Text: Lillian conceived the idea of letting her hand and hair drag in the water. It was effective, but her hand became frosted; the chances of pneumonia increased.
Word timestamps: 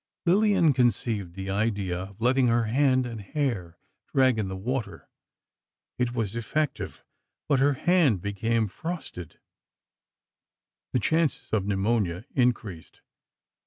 Lillian 0.25 0.73
conceived 0.73 1.35
the 1.35 1.51
idea 1.51 1.99
of 2.05 2.19
letting 2.19 2.47
her 2.47 2.63
hand 2.63 3.05
and 3.05 3.21
hair 3.21 3.77
drag 4.07 4.39
in 4.39 4.47
the 4.47 4.55
water. 4.57 5.07
It 5.99 6.15
was 6.15 6.35
effective, 6.35 7.03
but 7.47 7.59
her 7.59 7.73
hand 7.73 8.19
became 8.19 8.65
frosted; 8.65 9.39
the 10.91 10.97
chances 10.99 11.49
of 11.53 11.67
pneumonia 11.67 12.25
increased. 12.33 13.01